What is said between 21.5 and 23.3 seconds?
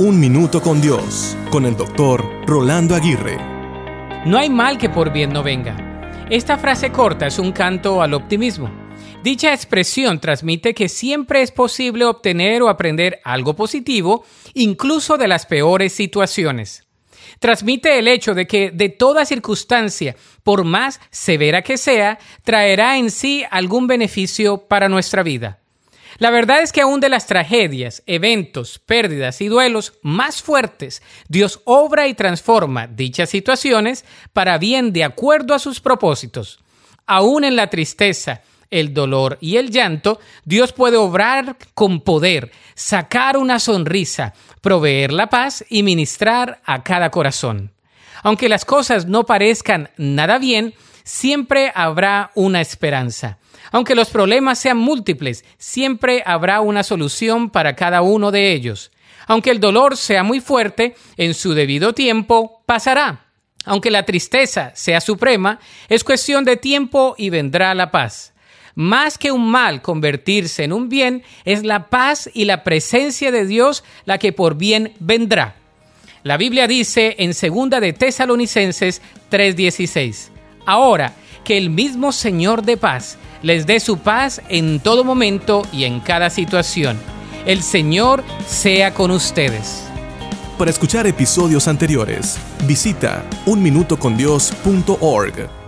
que sea, traerá en